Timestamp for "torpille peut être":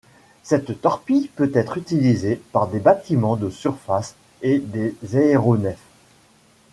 0.81-1.77